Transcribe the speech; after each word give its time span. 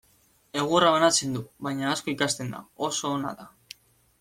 Egurra 0.61 0.93
banatzen 0.95 1.35
du, 1.35 1.43
baina 1.67 1.85
asko 1.91 2.11
ikasten 2.15 2.51
da, 2.57 2.65
oso 2.89 3.15
ona 3.21 3.37
da. 3.43 3.49